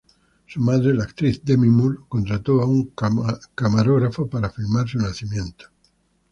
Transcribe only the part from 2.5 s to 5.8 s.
a un camarógrafo para filmar su nacimiento.